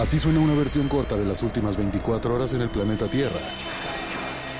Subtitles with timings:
[0.00, 3.38] Así suena una versión corta de las últimas 24 horas en el planeta Tierra.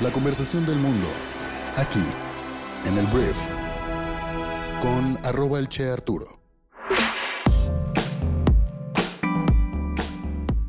[0.03, 1.09] La conversación del mundo,
[1.79, 2.05] aquí,
[2.85, 3.49] en el Brief,
[4.83, 6.27] con arroba el Che Arturo.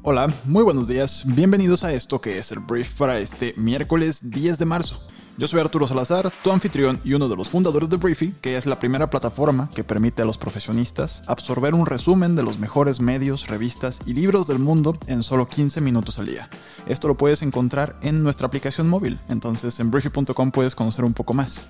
[0.03, 4.57] Hola, muy buenos días, bienvenidos a esto que es el Brief para este miércoles 10
[4.57, 5.05] de marzo.
[5.37, 8.65] Yo soy Arturo Salazar, tu anfitrión y uno de los fundadores de Briefy, que es
[8.65, 13.47] la primera plataforma que permite a los profesionistas absorber un resumen de los mejores medios,
[13.47, 16.49] revistas y libros del mundo en solo 15 minutos al día.
[16.85, 21.33] Esto lo puedes encontrar en nuestra aplicación móvil, entonces en briefy.com puedes conocer un poco
[21.33, 21.63] más.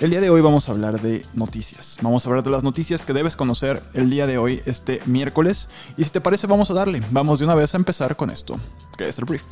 [0.00, 1.98] El día de hoy vamos a hablar de noticias.
[2.00, 5.68] Vamos a hablar de las noticias que debes conocer el día de hoy, este miércoles.
[5.98, 7.02] Y si te parece, vamos a darle.
[7.10, 8.58] Vamos de una vez a empezar con esto,
[8.96, 9.42] que es el brief.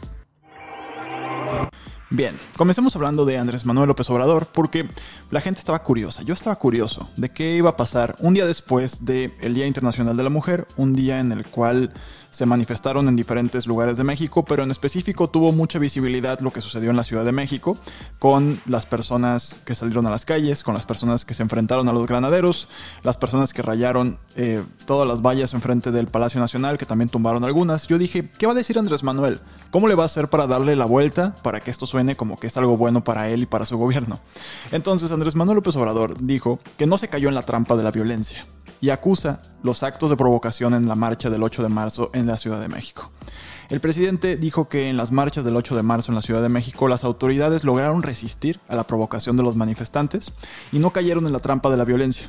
[2.11, 4.89] Bien, comencemos hablando de Andrés Manuel López Obrador porque
[5.31, 9.05] la gente estaba curiosa, yo estaba curioso de qué iba a pasar un día después
[9.05, 11.93] del Día Internacional de la Mujer, un día en el cual
[12.39, 16.61] se manifestaron en diferentes lugares de México, pero en específico tuvo mucha visibilidad lo que
[16.61, 17.77] sucedió en la Ciudad de México,
[18.21, 21.93] con las personas que salieron a las calles, con las personas que se enfrentaron a
[21.93, 22.69] los granaderos,
[23.03, 27.43] las personas que rayaron eh, todas las vallas enfrente del Palacio Nacional, que también tumbaron
[27.43, 27.89] algunas.
[27.89, 29.41] Yo dije, ¿qué va a decir Andrés Manuel?
[29.73, 32.47] ¿Cómo le va a hacer para darle la vuelta para que esto suene como que
[32.47, 34.21] es algo bueno para él y para su gobierno?
[34.71, 37.91] Entonces Andrés Manuel López Obrador dijo que no se cayó en la trampa de la
[37.91, 38.47] violencia
[38.81, 42.37] y acusa los actos de provocación en la marcha del 8 de marzo en la
[42.37, 43.11] Ciudad de México.
[43.71, 46.49] El presidente dijo que en las marchas del 8 de marzo en la Ciudad de
[46.49, 50.33] México las autoridades lograron resistir a la provocación de los manifestantes
[50.73, 52.27] y no cayeron en la trampa de la violencia.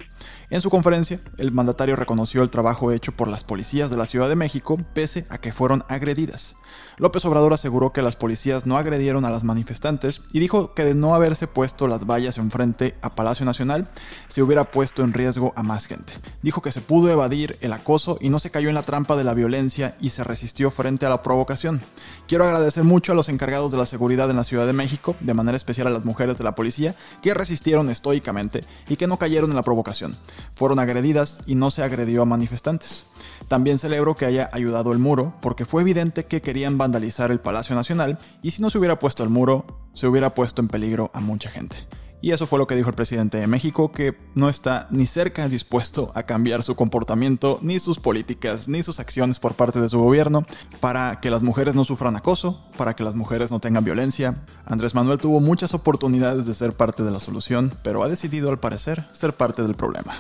[0.50, 4.28] En su conferencia, el mandatario reconoció el trabajo hecho por las policías de la Ciudad
[4.28, 6.58] de México pese a que fueron agredidas.
[6.98, 10.96] López Obrador aseguró que las policías no agredieron a las manifestantes y dijo que de
[10.96, 13.90] no haberse puesto las vallas enfrente a Palacio Nacional,
[14.28, 16.14] se hubiera puesto en riesgo a más gente.
[16.42, 19.24] Dijo que se pudo evadir el acoso y no se cayó en la trampa de
[19.24, 21.80] la violencia y se resistió frente a la provocación.
[22.28, 25.36] Quiero agradecer mucho a los encargados de la seguridad en la Ciudad de México, de
[25.36, 29.52] manera especial a las mujeres de la policía, que resistieron estoicamente y que no cayeron
[29.52, 30.18] en la provocación.
[30.56, 33.04] Fueron agredidas y no se agredió a manifestantes.
[33.48, 37.76] También celebro que haya ayudado el muro, porque fue evidente que querían vandalizar el Palacio
[37.76, 41.20] Nacional y si no se hubiera puesto el muro, se hubiera puesto en peligro a
[41.20, 41.78] mucha gente.
[42.22, 45.48] Y eso fue lo que dijo el presidente de México, que no está ni cerca
[45.48, 50.00] dispuesto a cambiar su comportamiento, ni sus políticas, ni sus acciones por parte de su
[50.00, 50.46] gobierno
[50.82, 54.44] para que las mujeres no sufran acoso, para que las mujeres no tengan violencia.
[54.66, 58.60] Andrés Manuel tuvo muchas oportunidades de ser parte de la solución, pero ha decidido al
[58.60, 60.14] parecer ser parte del problema.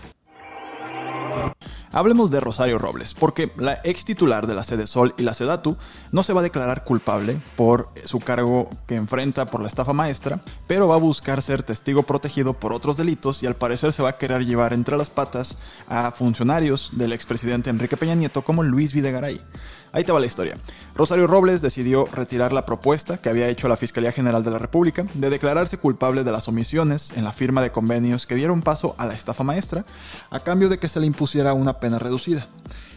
[1.91, 5.75] Hablemos de Rosario Robles, porque la ex titular de la Sede Sol y la Sedatu
[6.11, 10.39] no se va a declarar culpable por su cargo que enfrenta por la estafa maestra,
[10.67, 14.09] pero va a buscar ser testigo protegido por otros delitos y al parecer se va
[14.09, 15.57] a querer llevar entre las patas
[15.87, 19.41] a funcionarios del expresidente Enrique Peña Nieto como Luis Videgaray.
[19.91, 20.57] Ahí te va la historia.
[20.95, 25.07] Rosario Robles decidió retirar la propuesta que había hecho la Fiscalía General de la República
[25.15, 29.07] de declararse culpable de las omisiones en la firma de convenios que dieron paso a
[29.07, 29.85] la estafa maestra,
[30.29, 32.47] a cambio de que se le impusiera una pena reducida.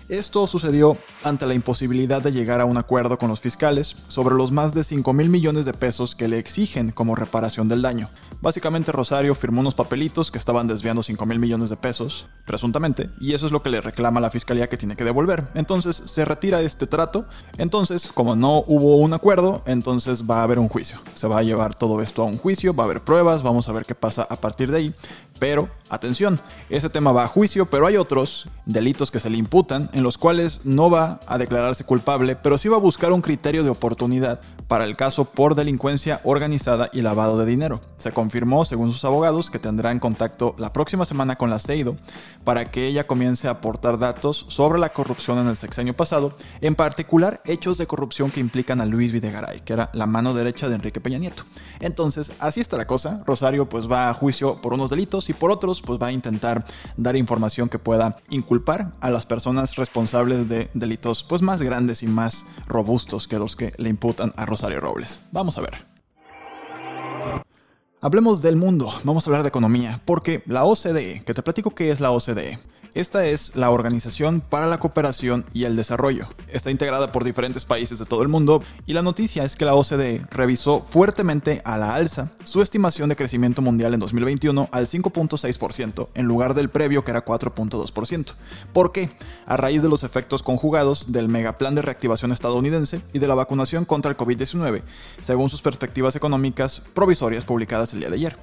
[0.09, 4.53] Esto sucedió ante la imposibilidad de llegar a un acuerdo con los fiscales sobre los
[4.53, 8.09] más de 5 mil millones de pesos que le exigen como reparación del daño.
[8.43, 13.35] Básicamente Rosario firmó unos papelitos que estaban desviando 5 mil millones de pesos, presuntamente, y
[13.35, 15.47] eso es lo que le reclama la fiscalía que tiene que devolver.
[15.55, 17.25] Entonces se retira este trato,
[17.57, 20.99] entonces como no hubo un acuerdo, entonces va a haber un juicio.
[21.15, 23.73] Se va a llevar todo esto a un juicio, va a haber pruebas, vamos a
[23.73, 24.95] ver qué pasa a partir de ahí.
[25.39, 29.89] Pero, atención, ese tema va a juicio, pero hay otros delitos que se le imputan
[29.93, 33.63] en los cuales no va a declararse culpable, pero sí va a buscar un criterio
[33.63, 34.41] de oportunidad
[34.73, 37.83] para el caso por delincuencia organizada y lavado de dinero.
[37.99, 41.99] Se confirmó, según sus abogados, que tendrá en contacto la próxima semana con la CEIDO
[42.43, 46.75] para que ella comience a aportar datos sobre la corrupción en el sexenio pasado, en
[46.75, 50.77] particular hechos de corrupción que implican a Luis Videgaray, que era la mano derecha de
[50.77, 51.45] Enrique Peña Nieto.
[51.81, 53.23] Entonces, así está la cosa.
[53.27, 56.65] Rosario pues va a juicio por unos delitos y por otros pues va a intentar
[56.97, 62.07] dar información que pueda inculpar a las personas responsables de delitos pues más grandes y
[62.07, 65.21] más robustos que los que le imputan a Rosario Robles.
[65.33, 65.93] Vamos a ver.
[68.01, 71.91] Hablemos del mundo, vamos a hablar de economía, porque la OCDE, que te platico qué
[71.91, 72.59] es la OCDE,
[72.95, 76.29] esta es la Organización para la Cooperación y el Desarrollo.
[76.49, 79.75] Está integrada por diferentes países de todo el mundo y la noticia es que la
[79.75, 86.09] OCDE revisó fuertemente a la alza su estimación de crecimiento mundial en 2021 al 5.6%
[86.15, 88.33] en lugar del previo que era 4.2%.
[88.75, 89.09] ¿Por qué?
[89.47, 93.87] A raíz de los efectos conjugados del megaplan de reactivación estadounidense y de la vacunación
[93.87, 94.83] contra el COVID-19,
[95.23, 98.37] según sus perspectivas económicas provisorias publicadas el día de ayer.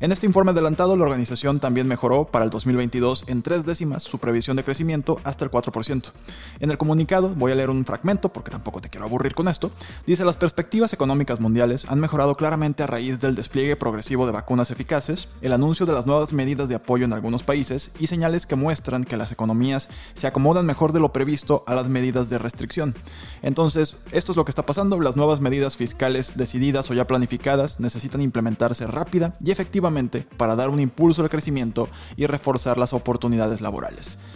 [0.00, 4.18] En este informe adelantado, la organización también mejoró para el 2022 en tres décimas su
[4.18, 6.12] previsión de crecimiento hasta el 4%.
[6.60, 9.70] En el comunicado, voy a leer un fragmento porque tampoco te quiero aburrir con esto.
[10.06, 14.70] Dice, las perspectivas económicas mundiales han mejorado claramente a raíz del despliegue progresivo de vacunas
[14.70, 18.56] eficaces, el anuncio de las nuevas medidas de apoyo en algunos países y señales que
[18.56, 22.94] muestran que las economías se acomodan mejor de lo previsto a las medidas de restricción.
[23.42, 27.80] Entonces, esto es lo que está pasando, las nuevas medidas fiscales decididas o ya planificadas
[27.80, 33.60] necesitan implementarse rápida y efectivamente para dar un impulso al crecimiento y reforzar las oportunidades
[33.60, 33.81] laborales.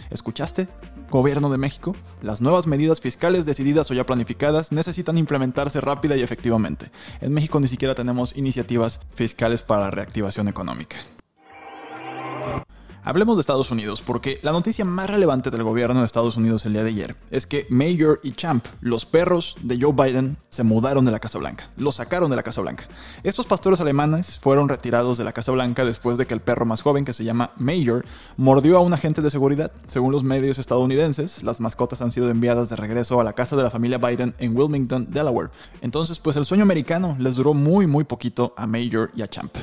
[0.09, 0.67] ¿Escuchaste?
[1.09, 6.21] Gobierno de México, las nuevas medidas fiscales decididas o ya planificadas necesitan implementarse rápida y
[6.21, 6.91] efectivamente.
[7.21, 10.97] En México ni siquiera tenemos iniciativas fiscales para la reactivación económica.
[13.07, 16.73] Hablemos de Estados Unidos, porque la noticia más relevante del gobierno de Estados Unidos el
[16.73, 21.05] día de ayer es que Mayor y Champ, los perros de Joe Biden, se mudaron
[21.05, 22.83] de la Casa Blanca, los sacaron de la Casa Blanca.
[23.23, 26.81] Estos pastores alemanes fueron retirados de la Casa Blanca después de que el perro más
[26.81, 28.03] joven, que se llama Mayor,
[28.35, 29.71] mordió a un agente de seguridad.
[29.85, 33.63] Según los medios estadounidenses, las mascotas han sido enviadas de regreso a la casa de
[33.63, 35.51] la familia Biden en Wilmington, Delaware.
[35.79, 39.55] Entonces, pues el sueño americano les duró muy muy poquito a Mayor y a Champ.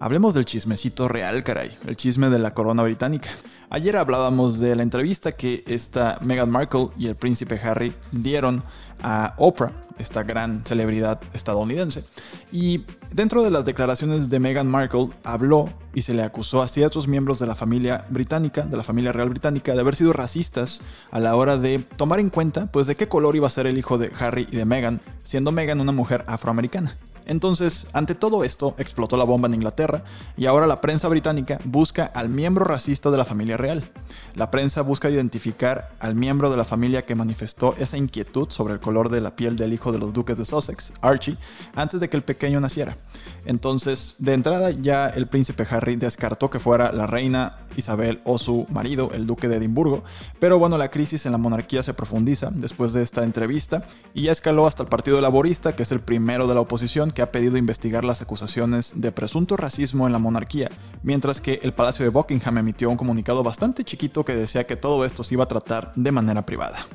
[0.00, 3.30] Hablemos del chismecito real, caray, el chisme de la corona británica.
[3.68, 8.62] Ayer hablábamos de la entrevista que esta Meghan Markle y el príncipe Harry dieron
[9.02, 12.04] a Oprah, esta gran celebridad estadounidense.
[12.52, 17.08] Y dentro de las declaraciones de Meghan Markle habló y se le acusó a ciertos
[17.08, 20.80] miembros de la familia británica, de la familia real británica, de haber sido racistas
[21.10, 23.76] a la hora de tomar en cuenta pues de qué color iba a ser el
[23.76, 26.94] hijo de Harry y de Meghan, siendo Meghan una mujer afroamericana.
[27.28, 30.02] Entonces, ante todo esto, explotó la bomba en Inglaterra
[30.36, 33.90] y ahora la prensa británica busca al miembro racista de la familia real.
[34.34, 38.80] La prensa busca identificar al miembro de la familia que manifestó esa inquietud sobre el
[38.80, 41.36] color de la piel del hijo de los duques de Sussex, Archie,
[41.74, 42.96] antes de que el pequeño naciera.
[43.44, 48.66] Entonces, de entrada ya el príncipe Harry descartó que fuera la reina Isabel o su
[48.70, 50.02] marido, el duque de Edimburgo,
[50.38, 53.84] pero bueno, la crisis en la monarquía se profundiza después de esta entrevista
[54.14, 57.22] y ya escaló hasta el Partido Laborista, que es el primero de la oposición, que
[57.22, 60.70] ha pedido investigar las acusaciones de presunto racismo en la monarquía,
[61.02, 65.04] mientras que el Palacio de Buckingham emitió un comunicado bastante chiquito que decía que todo
[65.04, 66.86] esto se iba a tratar de manera privada.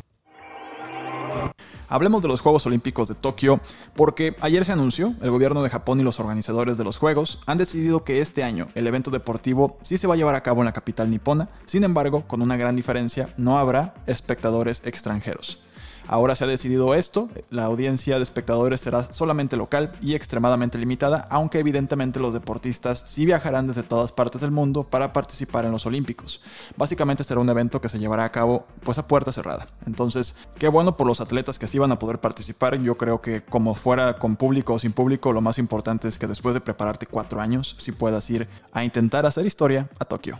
[1.89, 3.59] Hablemos de los Juegos Olímpicos de Tokio,
[3.97, 7.57] porque ayer se anunció, el gobierno de Japón y los organizadores de los Juegos han
[7.57, 10.67] decidido que este año el evento deportivo sí se va a llevar a cabo en
[10.67, 15.59] la capital nipona, sin embargo, con una gran diferencia, no habrá espectadores extranjeros.
[16.07, 21.27] Ahora se ha decidido esto, la audiencia de espectadores será solamente local y extremadamente limitada,
[21.29, 25.85] aunque evidentemente los deportistas sí viajarán desde todas partes del mundo para participar en los
[25.85, 26.41] Olímpicos.
[26.75, 29.67] Básicamente será un evento que se llevará a cabo pues a puerta cerrada.
[29.85, 32.77] Entonces, qué bueno por los atletas que sí van a poder participar.
[32.79, 36.27] Yo creo que como fuera con público o sin público, lo más importante es que
[36.27, 40.39] después de prepararte cuatro años, sí puedas ir a intentar hacer historia a Tokio.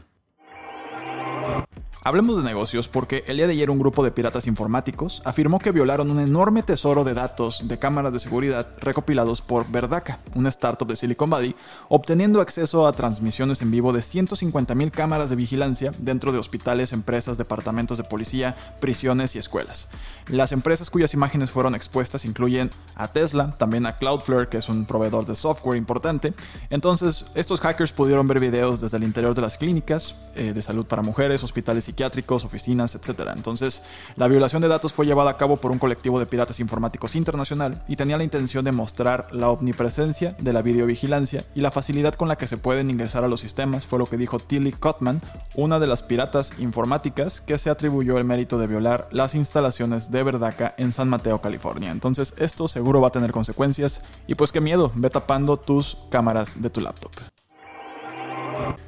[2.05, 5.71] Hablemos de negocios porque el día de ayer un grupo de piratas informáticos afirmó que
[5.71, 10.85] violaron un enorme tesoro de datos de cámaras de seguridad recopilados por Verdaca, una startup
[10.85, 11.55] de Silicon Valley,
[11.87, 17.37] obteniendo acceso a transmisiones en vivo de 150.000 cámaras de vigilancia dentro de hospitales, empresas,
[17.37, 19.87] departamentos de policía, prisiones y escuelas.
[20.27, 24.83] Las empresas cuyas imágenes fueron expuestas incluyen a Tesla, también a Cloudflare, que es un
[24.83, 26.33] proveedor de software importante.
[26.69, 30.85] Entonces, estos hackers pudieron ver videos desde el interior de las clínicas eh, de salud
[30.85, 33.29] para mujeres, hospitales y psiquiátricos, oficinas, etc.
[33.35, 33.83] Entonces,
[34.15, 37.83] la violación de datos fue llevada a cabo por un colectivo de piratas informáticos internacional
[37.87, 42.27] y tenía la intención de mostrar la omnipresencia de la videovigilancia y la facilidad con
[42.27, 45.21] la que se pueden ingresar a los sistemas, fue lo que dijo Tilly Cotman,
[45.53, 50.23] una de las piratas informáticas que se atribuyó el mérito de violar las instalaciones de
[50.23, 51.91] Verdaca en San Mateo, California.
[51.91, 56.59] Entonces, esto seguro va a tener consecuencias y pues qué miedo, ve tapando tus cámaras
[56.59, 57.11] de tu laptop.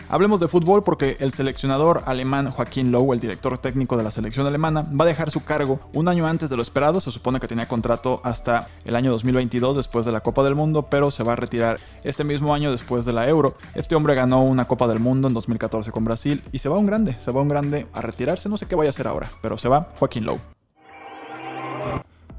[0.08, 4.46] Hablemos de fútbol porque el seleccionador alemán Joaquín Lowe, el director técnico de la selección
[4.46, 7.02] alemana, va a dejar su cargo un año antes de lo esperado.
[7.02, 10.84] Se supone que tenía contrato hasta el año 2022 después de la Copa del Mundo,
[10.84, 13.56] pero se va a retirar este mismo año después de la Euro.
[13.74, 16.86] Este hombre ganó una Copa del Mundo en 2014 con Brasil y se va un
[16.86, 18.48] grande, se va un grande a retirarse.
[18.48, 20.55] No sé qué vaya a hacer ahora, pero se va Joaquín Lowe.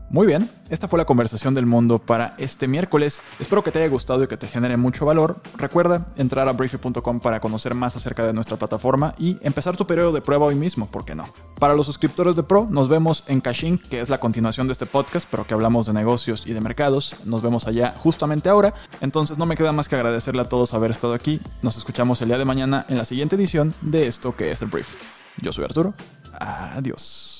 [0.09, 3.21] Muy bien, esta fue la conversación del mundo para este miércoles.
[3.41, 5.37] Espero que te haya gustado y que te genere mucho valor.
[5.57, 10.13] Recuerda entrar a briefy.com para conocer más acerca de nuestra plataforma y empezar tu periodo
[10.13, 11.25] de prueba hoy mismo, ¿por qué no?
[11.59, 14.87] Para los suscriptores de Pro, nos vemos en Cashin, que es la continuación de este
[14.87, 17.17] podcast, pero que hablamos de negocios y de mercados.
[17.25, 18.75] Nos vemos allá justamente ahora.
[19.01, 21.41] Entonces no me queda más que agradecerle a todos haber estado aquí.
[21.63, 24.69] Nos escuchamos el día de mañana en la siguiente edición de esto que es el
[24.69, 24.95] Brief.
[25.43, 25.95] Yo soy Arturo.
[26.39, 27.36] Adiós.